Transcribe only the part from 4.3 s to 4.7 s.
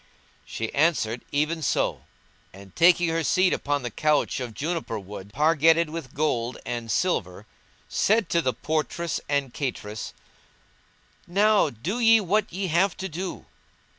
of